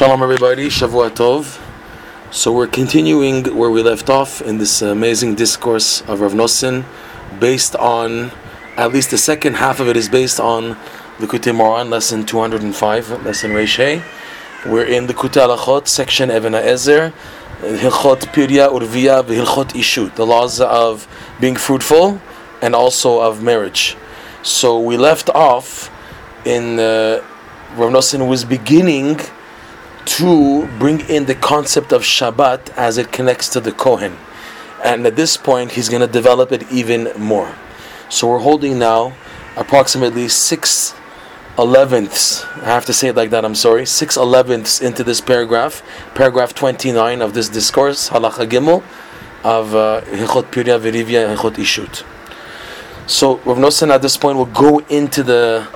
[0.00, 0.68] Shalom, everybody.
[0.68, 1.60] Shavua Tov.
[2.32, 6.86] So we're continuing where we left off in this amazing discourse of Rav Nosson,
[7.38, 8.30] based on
[8.78, 10.70] at least the second half of it is based on
[11.18, 14.02] the Likutei Moharan, lesson 205, lesson Reishay.
[14.64, 17.12] We're in the Likutei Halachot, section Even HaEzer,
[17.60, 21.06] Hilchot Pirya Urviya, Hilchot Ishut, the laws of
[21.42, 22.18] being fruitful
[22.62, 23.98] and also of marriage.
[24.42, 25.90] So we left off
[26.46, 27.22] in uh,
[27.76, 29.20] Rav Nosson was beginning
[30.16, 34.16] to bring in the concept of Shabbat as it connects to the Kohen.
[34.82, 37.54] And at this point, he's going to develop it even more.
[38.08, 39.12] So we're holding now
[39.56, 40.94] approximately six
[41.56, 42.44] elevenths.
[42.56, 43.44] I have to say it like that.
[43.44, 43.86] I'm sorry.
[43.86, 45.82] Six elevenths into this paragraph,
[46.16, 48.82] paragraph 29 of this discourse, Halacha Gimel,
[49.44, 52.04] of uh, Hilchot Pirya Verivya and Ishut.
[53.08, 55.68] So Rav Nosson at this point will go into the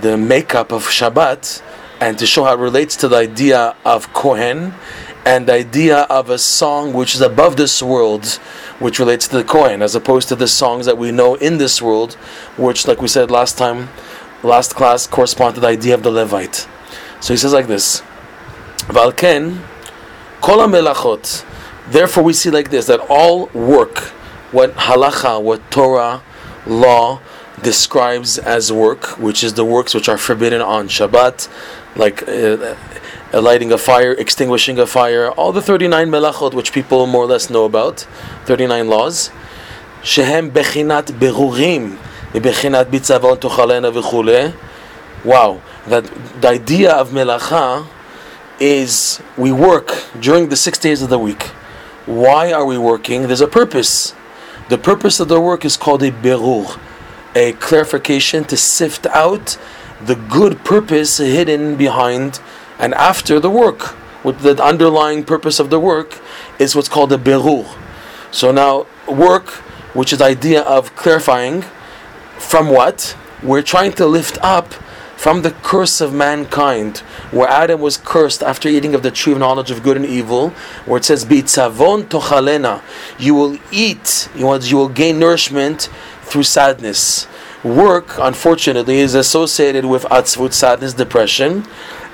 [0.00, 1.62] the makeup of Shabbat
[2.00, 4.74] and to show how it relates to the idea of Kohen
[5.24, 8.26] and the idea of a song which is above this world,
[8.78, 11.82] which relates to the Kohen, as opposed to the songs that we know in this
[11.82, 12.14] world,
[12.56, 13.88] which, like we said last time,
[14.42, 16.68] last class, correspond to the idea of the Levite.
[17.20, 18.02] So he says like this:
[18.86, 19.62] Valken,
[20.40, 21.44] kol melachot.
[21.88, 23.98] Therefore, we see like this that all work,
[24.52, 26.22] what halacha, what Torah,
[26.66, 27.20] law
[27.62, 31.48] describes as work, which is the works which are forbidden on Shabbat,
[31.96, 32.76] like uh,
[33.32, 37.26] uh, lighting a fire, extinguishing a fire, all the 39 melachot which people more or
[37.26, 38.06] less know about,
[38.44, 39.30] 39 laws.
[40.02, 41.96] Shehem bechinat berurim,
[42.32, 44.54] bechinat bitzavon tochalena v'chule.
[45.24, 46.04] Wow, that
[46.40, 47.86] the idea of melacha
[48.60, 51.42] is we work during the six days of the week.
[52.06, 53.22] Why are we working?
[53.22, 54.14] There's a purpose.
[54.68, 56.78] The purpose of the work is called a berur,
[57.34, 59.58] a clarification to sift out
[60.04, 62.40] the good purpose hidden behind
[62.78, 63.96] and after the work.
[64.24, 66.20] With the underlying purpose of the work
[66.58, 67.66] is what's called a berur.
[68.32, 69.50] So now, work,
[69.94, 71.62] which is the idea of clarifying,
[72.38, 73.16] from what?
[73.42, 74.74] We're trying to lift up
[75.16, 76.98] from the curse of mankind,
[77.30, 80.50] where Adam was cursed after eating of the tree of knowledge of good and evil,
[80.84, 82.82] where it says, "Bitzavon tochalena,"
[83.18, 85.88] you will eat, you will, you will gain nourishment
[86.24, 87.26] through sadness
[87.64, 91.64] work, unfortunately, is associated with atzvut, sadness, depression,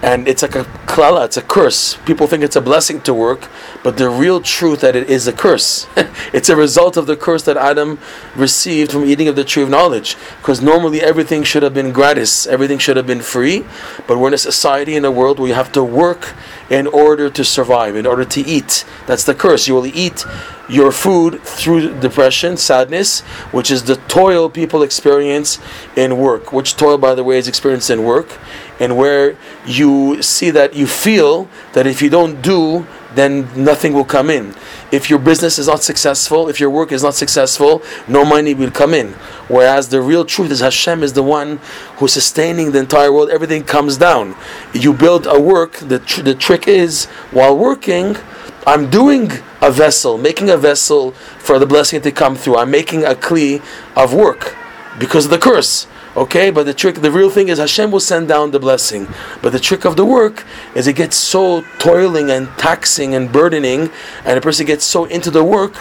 [0.02, 1.96] and it's like a klala, it's a curse.
[2.04, 3.48] People think it's a blessing to work,
[3.84, 5.86] but the real truth that it is a curse.
[6.32, 8.00] it's a result of the curse that Adam
[8.34, 10.16] received from eating of the tree of knowledge.
[10.38, 13.64] Because normally everything should have been gratis, everything should have been free,
[14.08, 16.34] but we're in a society in a world where you have to work
[16.68, 18.84] in order to survive, in order to eat.
[19.06, 19.68] That's the curse.
[19.68, 20.24] You will eat
[20.68, 23.20] your food through depression, sadness,
[23.52, 25.58] which is the toil people experience
[25.96, 26.52] in work.
[26.52, 28.38] Which toil, by the way, is experienced in work,
[28.82, 32.84] and where you see that you feel that if you don't do,
[33.15, 34.54] then nothing will come in.
[34.91, 38.72] If your business is not successful, if your work is not successful, no money will
[38.72, 39.12] come in.
[39.47, 41.59] Whereas the real truth is Hashem is the one
[41.98, 43.31] who's sustaining the entire world.
[43.31, 44.34] Everything comes down.
[44.75, 45.75] You build a work.
[45.75, 48.16] The tr- the trick is while working
[48.65, 52.59] I'm doing a vessel, making a vessel for the blessing to come through.
[52.59, 53.60] I'm making a kli
[53.97, 54.56] of work
[55.00, 55.87] because of the curse.
[56.14, 59.08] Okay, but the trick, the real thing is Hashem will send down the blessing.
[59.40, 63.90] But the trick of the work is it gets so toiling and taxing and burdening,
[64.24, 65.74] and a person gets so into the work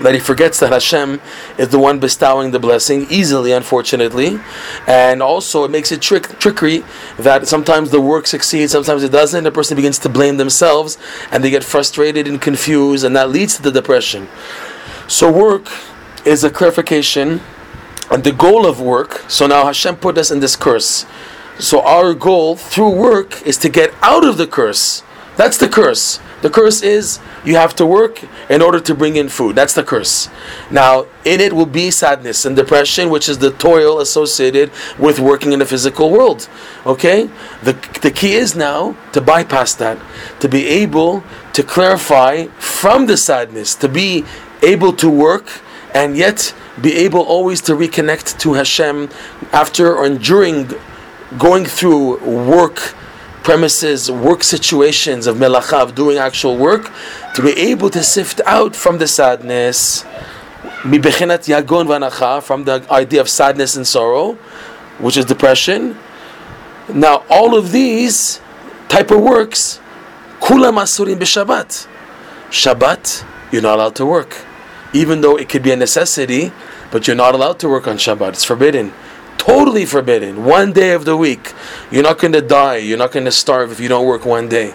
[0.00, 1.20] that he forgets that Hashem
[1.56, 4.40] is the one bestowing the blessing easily, unfortunately,
[4.88, 6.82] and also it makes it trick trickery
[7.18, 9.44] that sometimes the work succeeds, sometimes it doesn't.
[9.44, 10.98] The person begins to blame themselves,
[11.30, 14.26] and they get frustrated and confused, and that leads to the depression.
[15.06, 15.68] So work
[16.24, 17.40] is a clarification,
[18.22, 19.24] the goal of work.
[19.28, 21.06] So now Hashem put us in this curse.
[21.58, 25.02] So our goal through work is to get out of the curse.
[25.36, 26.20] That's the curse.
[26.42, 29.56] The curse is you have to work in order to bring in food.
[29.56, 30.28] That's the curse.
[30.70, 35.52] Now, in it will be sadness and depression, which is the toil associated with working
[35.52, 36.48] in the physical world.
[36.84, 37.30] Okay?
[37.62, 39.98] The, the key is now to bypass that,
[40.40, 41.24] to be able
[41.54, 44.24] to clarify from the sadness, to be
[44.62, 45.62] able to work
[45.94, 49.08] and yet be able always to reconnect to Hashem
[49.52, 50.70] after or during
[51.38, 52.18] going through
[52.48, 52.94] work
[53.44, 56.90] premises, work situations of melacha, of doing actual work,
[57.34, 60.02] to be able to sift out from the sadness,
[60.82, 64.32] yagon vanacha, from the idea of sadness and sorrow,
[64.98, 65.96] which is depression.
[66.88, 68.40] Now, all of these
[68.88, 69.78] type of works,
[70.40, 71.86] kulam asurim b'Shabbat.
[72.50, 74.44] Shabbat, you're not allowed to work,
[74.94, 76.52] even though it could be a necessity,
[76.90, 78.30] but you're not allowed to work on Shabbat.
[78.30, 78.94] It's forbidden.
[79.36, 80.44] Totally forbidden.
[80.44, 81.52] One day of the week.
[81.90, 82.76] You're not going to die.
[82.76, 84.74] You're not going to starve if you don't work one day.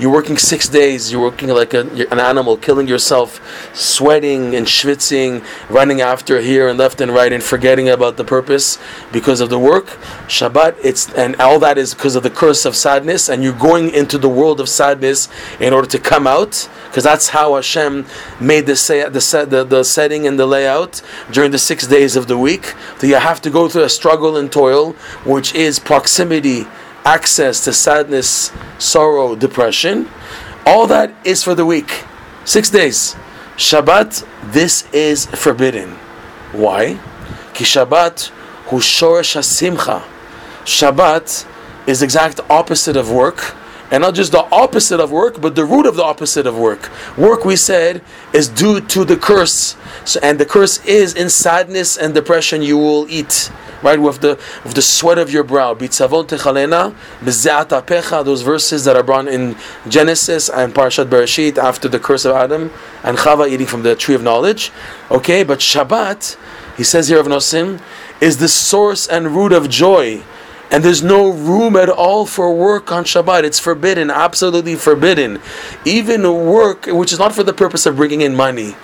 [0.00, 1.12] You're working six days.
[1.12, 1.80] You're working like a,
[2.10, 3.38] an animal, killing yourself,
[3.76, 8.78] sweating and schwitzing, running after here and left and right, and forgetting about the purpose
[9.12, 9.88] because of the work.
[10.26, 13.90] Shabbat, it's and all that is because of the curse of sadness, and you're going
[13.90, 15.28] into the world of sadness
[15.60, 18.06] in order to come out, because that's how Hashem
[18.40, 22.26] made the, say, the, the the setting and the layout during the six days of
[22.26, 22.74] the week.
[22.98, 24.92] So you have to go through a struggle and toil,
[25.24, 26.66] which is proximity
[27.04, 30.08] access to sadness, sorrow, depression.
[30.66, 32.04] All that is for the week.
[32.44, 33.16] Six days.
[33.56, 35.90] Shabbat, this is forbidden.
[36.52, 36.98] Why?
[37.54, 38.28] Ki Shabbat
[38.68, 40.04] hu shoresh.
[40.64, 41.46] Shabbat
[41.86, 43.54] is exact opposite of work.
[43.90, 46.90] And not just the opposite of work, but the root of the opposite of work.
[47.18, 48.02] Work, we said,
[48.32, 49.76] is due to the curse.
[50.04, 53.50] So, and the curse is in sadness and depression you will eat
[53.82, 54.00] right?
[54.00, 55.74] With the with the sweat of your brow.
[55.74, 58.24] Techalena, pecha.
[58.24, 59.56] Those verses that are brought in
[59.88, 62.70] Genesis and Parashat Bereshit after the curse of Adam
[63.02, 64.72] and Chava eating from the tree of knowledge.
[65.10, 66.36] Okay, but Shabbat,
[66.76, 67.80] he says here Rav Nosson,
[68.20, 70.22] is the source and root of joy.
[70.70, 73.42] And there's no room at all for work on Shabbat.
[73.42, 75.40] It's forbidden, absolutely forbidden.
[75.84, 78.76] Even work which is not for the purpose of bringing in money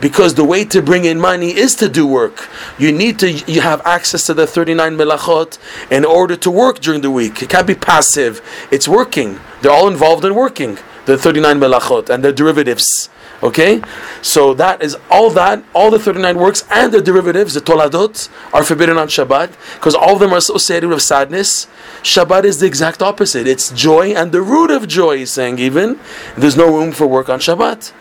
[0.00, 2.48] because the way to bring in money is to do work.
[2.78, 5.58] You need to you have access to the 39 melachot
[5.90, 7.42] in order to work during the week.
[7.42, 8.42] It can't be passive.
[8.70, 9.40] It's working.
[9.62, 10.78] They're all involved in working
[11.09, 13.09] The 39 melachot and the derivatives.
[13.43, 13.81] Okay?
[14.21, 18.63] So that is all that, all the 39 works and the derivatives, the toladot, are
[18.63, 21.67] forbidden on Shabbat because all of them are associated with sadness.
[22.01, 23.47] Shabbat is the exact opposite.
[23.47, 25.99] It's joy and the root of joy, he's saying even.
[26.35, 27.91] There's no room for work on Shabbat.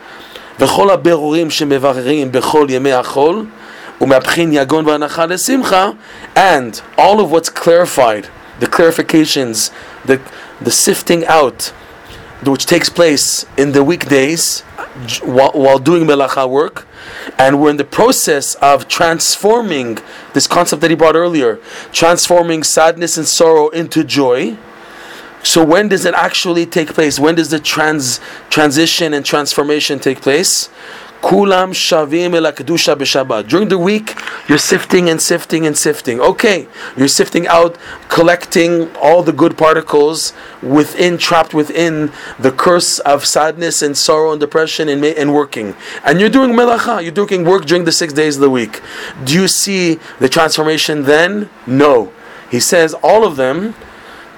[0.58, 3.46] וכל הבירורים שמבררים בכל ימי החול
[4.00, 5.90] ומהבחין יגון והנחה לשמחה
[6.36, 8.26] and all of what's clarified
[8.60, 9.70] the clarifications
[10.06, 10.20] the,
[10.60, 11.72] the sifting out
[12.43, 14.61] which takes place in the weekdays
[15.23, 16.87] while, while doing melacha work
[17.37, 19.97] and we're in the process of transforming
[20.33, 21.59] this concept that he brought earlier
[21.91, 24.57] transforming sadness and sorrow into joy
[25.43, 27.17] so when does it actually take place?
[27.17, 28.19] When does the trans
[28.49, 30.69] transition and transformation take place?
[31.21, 33.47] Kulam shavim kedusha b'Shabbat.
[33.47, 34.15] During the week,
[34.47, 36.21] you're sifting and sifting and sifting.
[36.21, 37.77] Okay, you're sifting out,
[38.07, 40.33] collecting all the good particles
[40.63, 45.75] within, trapped within the curse of sadness and sorrow and depression and, and working.
[46.05, 47.03] And you're doing melacha.
[47.03, 48.81] You're doing work during the six days of the week.
[49.25, 51.49] Do you see the transformation then?
[51.67, 52.13] No.
[52.49, 53.75] He says all of them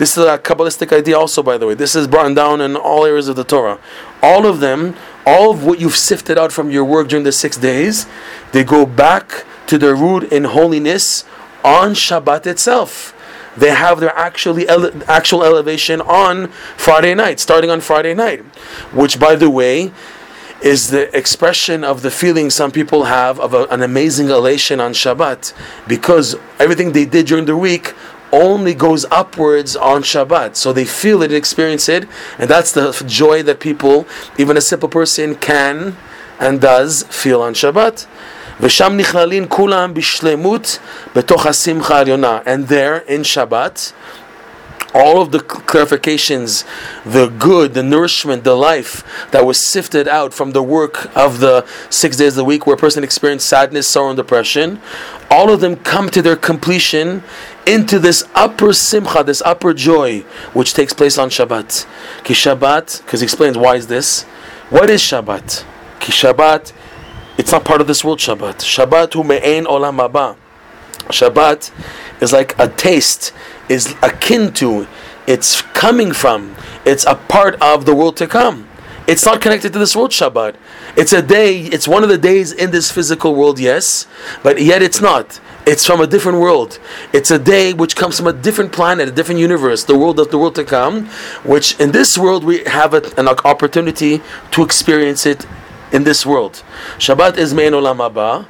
[0.02, 1.76] this is a Kabbalistic idea, also, by the way.
[1.76, 3.78] This is brought down in all areas of the Torah.
[4.24, 4.96] All of them,
[5.28, 8.08] all of what you've sifted out from your work during the six days,
[8.52, 11.24] they go back to their root in holiness
[11.64, 13.16] on Shabbat itself.
[13.56, 16.48] They have their actually ele- actual elevation on
[16.78, 18.40] Friday night, starting on Friday night,
[18.96, 19.92] which, by the way,
[20.64, 24.94] is the expression of the feeling some people have of a, an amazing elation on
[24.94, 25.54] Shabbat
[25.88, 27.94] because everything they did during the week
[28.33, 30.57] only goes upwards on Shabbat.
[30.57, 32.09] So they feel it, experience it,
[32.39, 34.07] and that's the joy that people,
[34.39, 35.97] even a simple person, can
[36.39, 38.07] and does feel on Shabbat.
[38.61, 40.79] ושם נכללים כולם בשלמות
[41.17, 42.39] בתוך השמחה העליונה.
[42.47, 43.93] And there, in Shabbat,
[44.94, 46.66] all of the clarifications,
[47.06, 51.66] the good, the nourishment, the life that was sifted out from the work of the
[51.90, 54.82] six days of the week where a person experienced sadness, sorrow, and depression,
[55.30, 57.24] all of them come to their completion
[57.66, 60.20] into this upper simcha, this upper joy,
[60.54, 61.86] which takes place on Shabbat.
[62.24, 64.24] Ki Shabbat, because he explains why is this.
[64.70, 65.64] What is Shabbat?
[66.00, 66.74] Ki Shabbat,
[67.38, 68.58] it's not part of this world Shabbat.
[68.58, 70.36] Shabbat hu me'ein olam haba.
[71.08, 71.72] Shabbat
[72.22, 73.34] is like a taste,
[73.72, 74.86] is akin to,
[75.26, 78.68] it's coming from, it's a part of the world to come.
[79.08, 80.56] It's not connected to this world Shabbat.
[80.96, 84.08] It's a day, it's one of the days in this physical world, yes,
[84.44, 85.40] but yet it's not.
[85.66, 86.80] It's from a different world.
[87.14, 90.32] It's a day which comes from a different planet, a different universe, the world of
[90.32, 91.06] the world to come,
[91.44, 95.46] which in this world we have a, an opportunity to experience it
[95.92, 96.64] in this world.
[96.98, 98.46] Shabbat is Mein Olam Haba,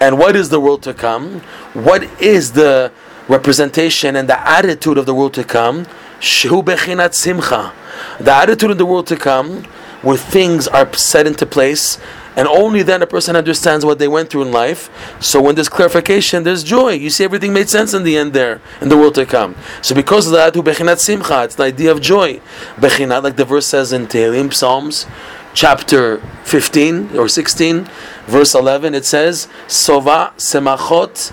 [0.00, 1.40] and what is the world to come?
[1.72, 2.92] What is the
[3.28, 5.86] representation and the attitude of the world to come?
[6.20, 7.72] Shu Bechinat Simcha.
[8.20, 9.64] The attitude of the world to come,
[10.02, 11.98] where things are set into place,
[12.36, 14.90] and only then a person understands what they went through in life.
[15.22, 16.92] So when there's clarification, there's joy.
[16.92, 19.56] You see, everything made sense in the end there, in the world to come.
[19.80, 22.40] So because of that, bechinat simcha, it's the idea of joy.
[22.76, 25.06] Bechinat, like the verse says in Tehillim, Psalms,
[25.54, 27.88] chapter 15 or 16,
[28.26, 31.32] verse 11, it says, Sova semachot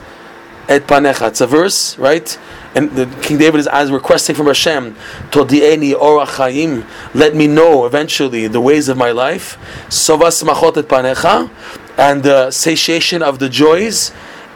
[0.67, 1.27] et panecha.
[1.27, 2.37] It's a verse, right?
[2.75, 4.95] And the, King David is as requesting from Hashem,
[5.29, 9.57] Todieni orachayim, let me know eventually the ways of my life.
[9.89, 11.49] Sovas machot et panecha,
[11.97, 14.11] and the satiation of the joys.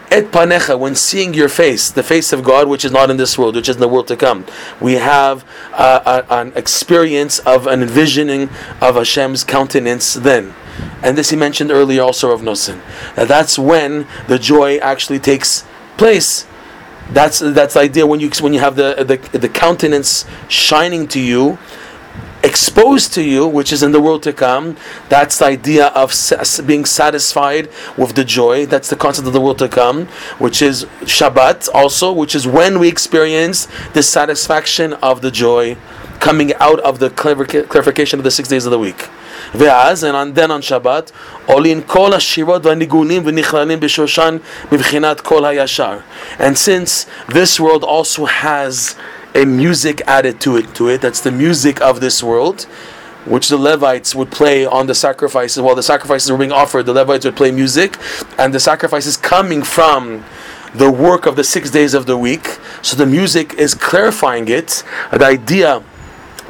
[0.09, 3.37] Et panecha, when seeing your face, the face of God, which is not in this
[3.37, 4.45] world, which is in the world to come,
[4.79, 8.43] we have uh, a, an experience of an envisioning
[8.79, 10.55] of Hashem's countenance then.
[11.03, 12.79] And this he mentioned earlier also Rav Nosson.
[13.15, 15.65] That that's when the joy actually takes
[15.97, 16.45] place.
[17.11, 21.19] That's that's the idea when you when you have the the, the countenance shining to
[21.19, 21.57] you,
[22.43, 24.75] exposed to you, which is in the world to come.
[25.07, 26.13] That's the idea of
[26.65, 28.65] being satisfied with the joy.
[28.65, 32.79] That's the concept of the world to come, which is Shabbat also, which is when
[32.79, 35.77] we experience the satisfaction of the joy
[36.19, 39.07] coming out of the clarification of the six days of the week.
[39.54, 41.12] ואז, and then on Shabbat,
[41.46, 44.36] עולים כל השירות והניגונים ונכללים בשושן
[44.72, 45.96] מבחינת כל הישר.
[46.38, 48.94] And since this world also has
[49.34, 52.66] a music added to it, to it, that's the music of this world,
[53.24, 55.60] which the Levites would play on the sacrifices.
[55.60, 57.96] While the sacrifices were being offered, the Levites would play music,
[58.38, 60.24] and the sacrifices coming from
[60.74, 62.58] the work of the six days of the week.
[62.82, 65.82] So the music is clarifying it, the idea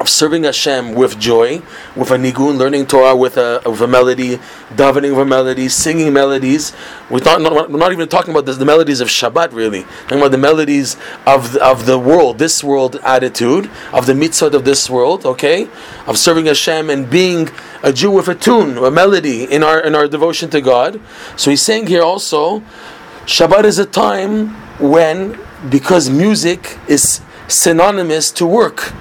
[0.00, 1.60] of serving Hashem with joy,
[1.96, 4.38] with a nigun, learning Torah with a, with a melody,
[4.70, 6.72] davening with a melody, singing melodies.
[7.10, 9.82] We're not, not, we're not even talking about the melodies of Shabbat, really.
[10.02, 14.54] Talking about the melodies of the, of the world, this world attitude, of the mitzvot
[14.54, 15.68] of this world, okay?
[16.06, 17.48] Of serving Hashem and being
[17.82, 21.00] a Jew with a tune, a melody in our, in our devotion to God.
[21.36, 22.60] So he's saying here also,
[23.26, 25.38] Shabbat is a time when,
[25.68, 28.92] because music is synonymous to work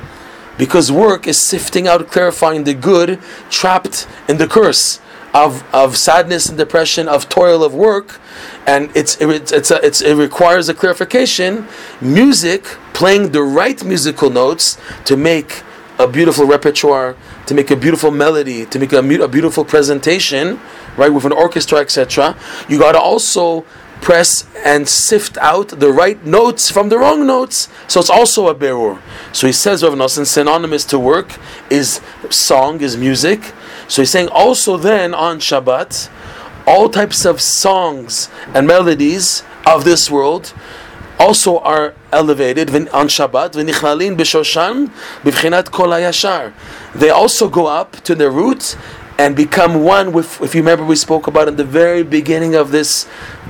[0.57, 4.99] because work is sifting out, clarifying the good trapped in the curse
[5.33, 8.19] of, of sadness and depression, of toil of work,
[8.65, 11.67] and it's, it's, it's, a, it's it requires a clarification.
[12.01, 15.63] Music, playing the right musical notes to make
[15.99, 20.59] a beautiful repertoire, to make a beautiful melody, to make a, a beautiful presentation,
[20.95, 22.35] right, with an orchestra, etc.
[22.69, 23.65] You got to also
[24.01, 27.69] press and sift out the right notes from the wrong notes.
[27.87, 29.01] So it's also a berur.
[29.33, 31.37] So he says, Rav Nosson, synonymous to work
[31.69, 33.53] is song, is music.
[33.87, 36.09] So he's saying also then on Shabbat,
[36.65, 40.53] all types of songs and melodies of this world
[41.19, 43.53] also are elevated on Shabbat.
[46.93, 48.77] They also go up to the root
[49.17, 52.71] and become one with, if you remember, we spoke about in the very beginning of
[52.71, 53.07] this,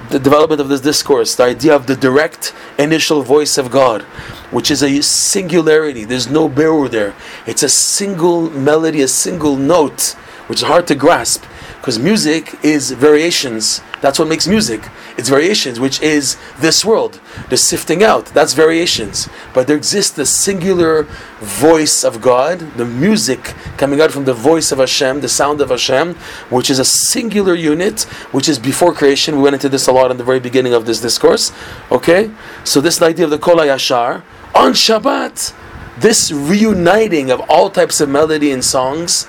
[0.10, 4.04] the development of this discourse, the idea of the direct initial voice of God,
[4.52, 6.06] which is a singularity.
[6.06, 7.14] There's no berur there.
[7.46, 10.16] It's a single melody, a single note,
[10.48, 11.44] which is hard to grasp
[11.88, 13.79] because music is variations.
[14.01, 14.89] That's what makes music.
[15.17, 17.22] It's variations, which is this world.
[17.50, 19.29] The sifting out, that's variations.
[19.53, 21.03] But there exists the singular
[21.39, 25.70] voice of God, the music coming out from the voice of Hashem, the sound of
[25.70, 26.15] Hashem,
[26.50, 28.03] which is a singular unit,
[28.34, 29.38] which is before creation.
[29.38, 31.53] We went into this a lot in the very beginning of this discourse.
[31.89, 32.32] Okay?
[32.65, 35.53] So, this idea of the Kol Yashar on Shabbat,
[36.00, 39.25] this reuniting of all types of melody and songs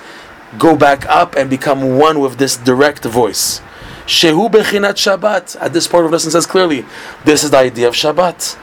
[0.57, 3.61] go back up and become one with this direct voice.
[4.05, 5.57] Shehu bechinat Shabbat.
[5.61, 6.85] At this part of the lesson says clearly,
[7.25, 8.57] this is the idea of Shabbat.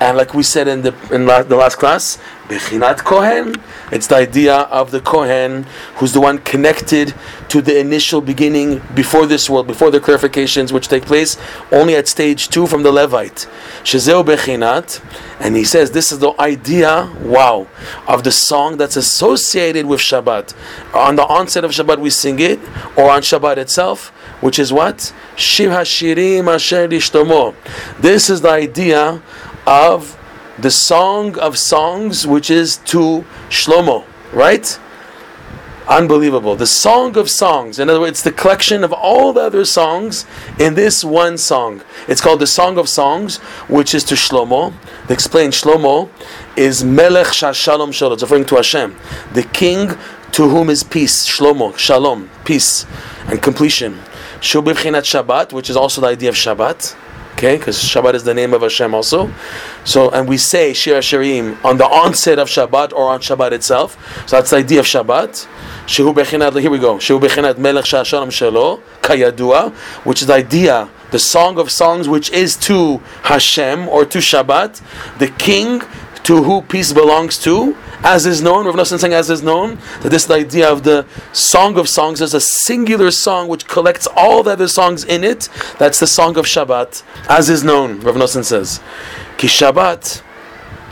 [0.00, 3.56] And like we said in the in la, the last class, bechinat Kohen.
[3.90, 5.64] It's the idea of the Kohen,
[5.96, 7.14] who's the one connected
[7.48, 11.36] to the initial beginning before this world, before the clarifications which take place
[11.72, 13.48] only at stage two from the Levite.
[13.82, 15.02] Shezeu bechinat,
[15.40, 17.66] and he says this is the idea, wow,
[18.06, 20.54] of the song that's associated with Shabbat.
[20.94, 22.60] On the onset of Shabbat we sing it,
[22.96, 25.12] or on Shabbat itself, which is what?
[25.34, 26.88] Shir Hashirim Asher.
[28.00, 29.22] This is the idea
[29.68, 30.18] of
[30.58, 34.80] the song of songs, which is to Shlomo, right?
[35.86, 36.56] Unbelievable.
[36.56, 37.78] The song of songs.
[37.78, 40.24] In other words, the collection of all the other songs
[40.58, 41.82] in this one song.
[42.08, 44.72] It's called the Song of Songs, which is to Shlomo.
[45.06, 46.08] They explain Shlomo
[46.56, 48.14] is Melech Shalom Shalom.
[48.14, 48.96] It's referring to Hashem,
[49.34, 49.88] the king
[50.32, 51.26] to whom is peace.
[51.26, 52.86] Shlomo, Shalom, peace
[53.26, 53.98] and completion.
[54.40, 56.96] Shubivchinat Shabbat, which is also the idea of Shabbat.
[57.38, 59.32] Okay, because Shabbat is the name of Hashem also.
[59.84, 63.96] So, and we say Shir Shirim on the onset of Shabbat or on Shabbat itself.
[64.28, 65.46] So that's the idea of Shabbat.
[65.86, 66.60] Shehu bechinat.
[66.60, 66.96] Here we go.
[66.96, 69.72] Shehu bechinat Melech Shalom Shelo Kayadua,
[70.04, 74.82] which is the idea, the song of songs, which is to Hashem or to Shabbat,
[75.20, 75.80] the King
[76.24, 80.09] to who peace belongs to, as is known, Rav Nosson saying as is known, that
[80.09, 84.07] this is the idea of the Song of Songs is a singular song which collects
[84.15, 85.49] all the other songs in it.
[85.79, 88.81] That's the Song of Shabbat, as is known, Rav Nosson says.
[89.37, 90.21] Ki Shabbat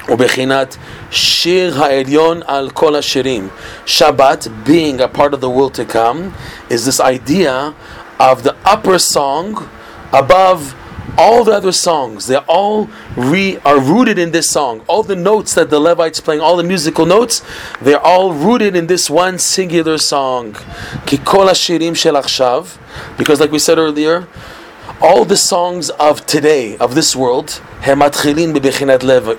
[0.07, 0.77] ובחינת
[1.11, 3.49] שיר העליון al kol השירים.
[3.85, 6.33] Shabbat, being a part of the world to come,
[6.69, 7.73] is this idea
[8.19, 9.69] of the upper song
[10.11, 10.75] above
[11.18, 12.26] all the other songs.
[12.26, 14.82] They all re, are rooted in this song.
[14.86, 17.42] All the notes that the Levites playing, all the musical notes,
[17.80, 20.56] they're all rooted in this one singular song.
[21.06, 22.66] Shel
[23.18, 24.26] because like we said earlier,
[25.00, 27.60] all the songs of today, of this world,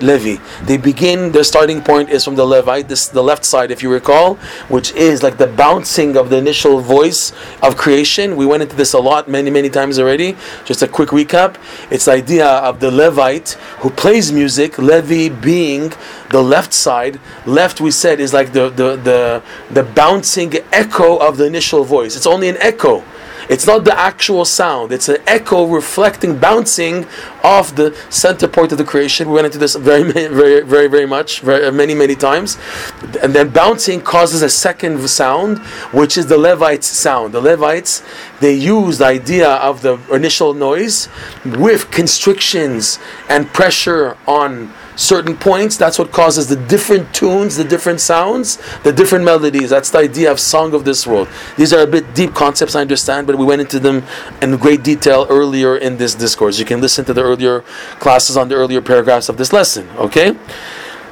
[0.02, 0.36] Levi.
[0.62, 3.92] They begin, their starting point is from the Levite, this the left side, if you
[3.92, 4.36] recall,
[4.68, 8.36] which is like the bouncing of the initial voice of creation.
[8.36, 10.36] We went into this a lot, many, many times already.
[10.64, 11.56] Just a quick recap.
[11.90, 13.50] It's the idea of the Levite
[13.80, 15.92] who plays music, Levi being
[16.30, 17.20] the left side.
[17.46, 22.16] Left, we said, is like the, the, the, the bouncing echo of the initial voice.
[22.16, 23.02] It's only an echo.
[23.48, 24.92] It's not the actual sound.
[24.92, 27.06] It's an echo reflecting, bouncing
[27.42, 29.28] off the center point of the creation.
[29.28, 32.58] We went into this very, very, very, very much, very, many, many times.
[33.22, 35.58] And then bouncing causes a second sound,
[35.92, 37.32] which is the Levites sound.
[37.32, 38.02] The Levites,
[38.40, 41.08] they use the idea of the initial noise
[41.44, 45.76] with constrictions and pressure on certain points.
[45.76, 49.70] That's what causes the different tunes, the different sounds, the different melodies.
[49.70, 51.28] That's the idea of song of this world.
[51.56, 54.02] These are a bit deep concepts, I understand, but we went into them
[54.42, 56.58] in great detail earlier in this discourse.
[56.58, 57.60] You can listen to the earlier
[58.00, 59.88] classes on the earlier paragraphs of this lesson.
[59.96, 60.36] Okay.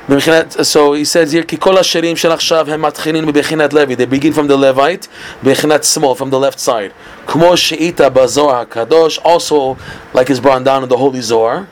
[0.08, 3.94] So he says here, Achshav Hem Matchinin Bebechinat Levi.
[3.96, 5.08] They begin from the Levite,
[5.42, 6.92] Bechinat small, from the left side.
[7.26, 9.76] Kmo Sheita Bazoar Kadosh, also
[10.12, 11.68] like is brought down in the Holy Zohar.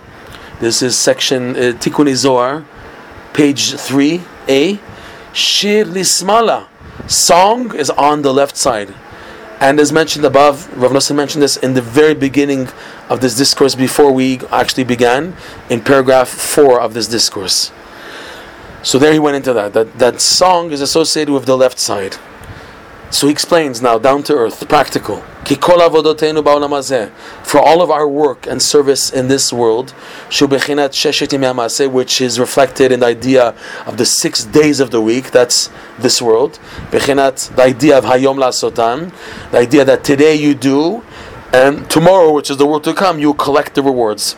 [0.64, 2.64] This is section uh, Tikkun Zohar,
[3.34, 4.80] page 3a.
[5.34, 6.68] Shir Lismala.
[7.06, 8.94] Song is on the left side.
[9.60, 12.68] And as mentioned above, Rav Nosson mentioned this in the very beginning
[13.10, 15.36] of this discourse before we actually began,
[15.68, 17.70] in paragraph 4 of this discourse.
[18.82, 19.74] So there he went into that.
[19.74, 22.16] That, that song is associated with the left side.
[23.14, 25.22] So he explains now, down to earth, practical.
[25.44, 30.42] For all of our work and service in this world, which
[32.20, 33.54] is reflected in the idea
[33.86, 36.58] of the six days of the week, that's this world.
[36.90, 39.12] The idea of Hayom Lasotan,
[39.52, 41.04] the idea that today you do,
[41.52, 44.34] and tomorrow, which is the world to come, you collect the rewards.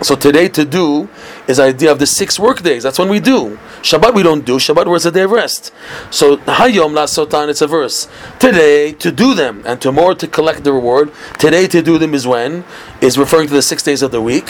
[0.00, 1.08] So today to do
[1.48, 2.84] is idea of the six work days.
[2.84, 3.58] That's when we do.
[3.82, 4.56] Shabbat we don't do.
[4.56, 5.72] Shabbat was a day of rest.
[6.10, 8.06] So Hayom La Sotan, it's a verse.
[8.38, 11.10] Today to do them and tomorrow to collect the reward.
[11.38, 12.64] Today to do them is when
[13.00, 14.48] is referring to the six days of the week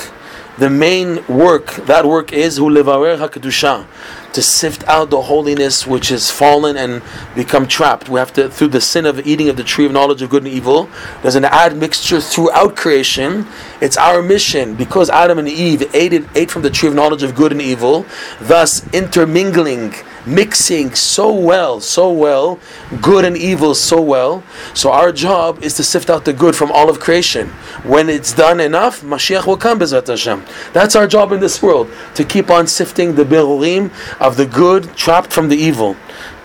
[0.58, 3.86] the main work, that work is hu hakadusha,
[4.32, 7.02] to sift out the holiness which is fallen and
[7.34, 8.08] become trapped.
[8.08, 10.44] We have to, through the sin of eating of the tree of knowledge of good
[10.44, 10.90] and evil,
[11.22, 13.46] there's an admixture throughout creation.
[13.80, 17.22] It's our mission, because Adam and Eve ate, it, ate from the tree of knowledge
[17.22, 18.04] of good and evil,
[18.40, 19.94] thus intermingling
[20.28, 22.60] mixing so well, so well,
[23.00, 24.42] good and evil so well.
[24.74, 27.48] So our job is to sift out the good from all of creation.
[27.84, 30.44] When it's done enough, Mashiach will come, Bezrat Hashem.
[30.72, 34.94] That's our job in this world, to keep on sifting the berurim of the good
[34.96, 35.96] trapped from the evil.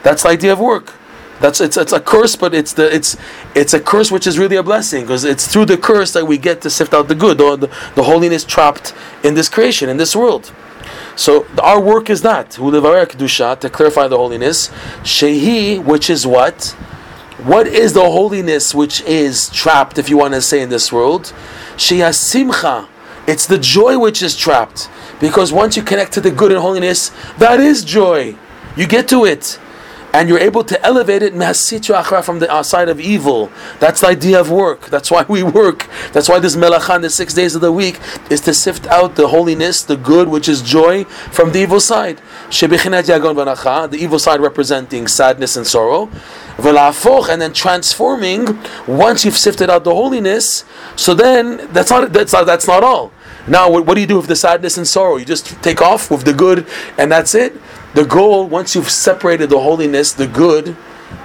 [0.04, 0.93] That's the idea of work.
[1.39, 3.17] That's it's, it's a curse, but it's the it's
[3.54, 6.38] it's a curse which is really a blessing because it's through the curse that we
[6.38, 8.93] get to sift out the good, the, the, the holiness trapped
[9.24, 10.54] in this creation, in this world.
[11.15, 14.69] So our work is that to clarify the holiness.
[15.04, 16.76] Shehi, which is what?
[17.43, 21.34] What is the holiness which is trapped, if you want to say, in this world?
[21.76, 22.88] Sheha simcha.
[23.28, 24.89] It's the joy which is trapped.
[25.19, 28.36] Because once you connect to the good and holiness, that is joy.
[28.76, 29.60] You get to it
[30.13, 33.52] and you're able to elevate it from the uh, side of evil.
[33.80, 34.86] That's the idea of work.
[34.86, 35.89] That's why we work.
[36.12, 37.99] That's why this melachan, the six days of the week,
[38.30, 42.21] is to sift out the holiness, the good, which is joy, from the evil side.
[42.52, 46.10] The evil side representing sadness and sorrow.
[46.60, 50.63] And then transforming, once you've sifted out the holiness,
[50.95, 53.12] so then that's not that's not, that's not all.
[53.47, 55.17] Now, what, what do you do with the sadness and sorrow?
[55.17, 57.60] You just take off with the good, and that's it.
[57.93, 60.75] The goal, once you've separated the holiness, the good,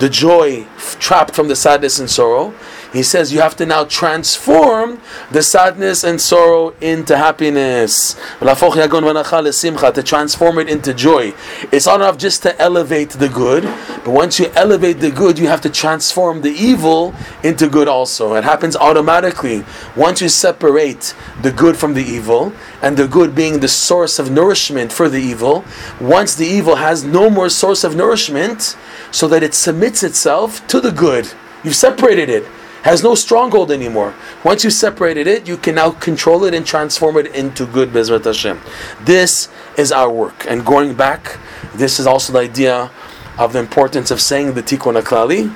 [0.01, 0.67] the joy
[1.01, 2.55] trapped from the sadness and sorrow,
[2.93, 8.17] He says you have to now transform the sadness and sorrow into happiness.
[8.41, 11.35] To transform it into joy.
[11.73, 13.65] It's not enough just to elevate the good,
[14.05, 18.35] but once you elevate the good, you have to transform the evil into good also.
[18.35, 19.65] It happens automatically.
[19.97, 24.31] Once you separate the good from the evil, and the good being the source of
[24.31, 25.65] nourishment for the evil,
[26.01, 28.77] once the evil has no more source of nourishment,
[29.11, 31.31] so that it submits itself to the good.
[31.65, 32.47] You've separated it,
[32.89, 34.15] has no stronghold anymore.
[34.45, 38.25] Once you separated it, you can now control it and transform it into good Bezrat
[38.25, 38.59] Hashem.
[39.03, 40.47] This is our work.
[40.49, 41.39] And going back,
[41.75, 42.91] this is also the idea
[43.39, 45.55] of the importance of saying the Tikkun HaKlali,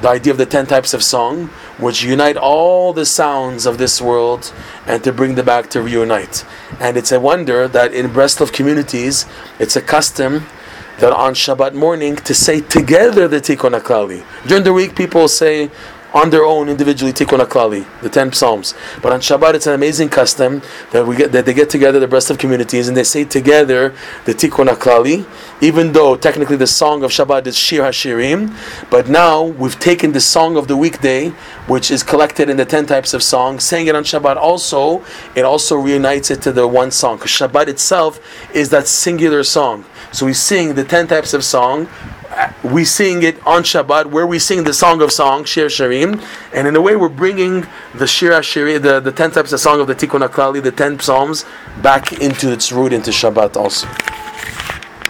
[0.00, 1.46] the idea of the ten types of song,
[1.78, 4.52] which unite all the sounds of this world
[4.86, 6.44] and to bring them back to reunite.
[6.80, 9.24] And it's a wonder that in Breslov communities,
[9.60, 10.46] it's a custom
[10.98, 14.24] that on Shabbat morning to say together the Tikkun HaKlali.
[14.48, 15.70] During the week, people say
[16.16, 18.74] on their own individually Tikkun HaKlali, the ten psalms.
[19.02, 22.08] But on Shabbat, it's an amazing custom that we get that they get together the
[22.08, 25.26] Breslov communities and they say together the Tikkun HaKlali.
[25.60, 28.40] Even though technically the song of Shabbat is Shir Hashirim,
[28.90, 31.28] but now we've taken the song of the weekday,
[31.66, 35.44] which is collected in the ten types of songs, saying it on Shabbat also, it
[35.44, 37.16] also reunites it to the one song.
[37.18, 38.20] Because Shabbat itself
[38.54, 39.84] is that singular song.
[40.12, 41.88] So we sing the ten types of song
[42.62, 46.22] we sing it on Shabbat, where we sing the song of songs, Shir Shirim,
[46.52, 49.80] and in a way we're bringing the Shir Shirim, the, the ten types of song
[49.80, 51.44] of the Tikkun HaKlali, the ten psalms,
[51.82, 53.86] back into its root into Shabbat also.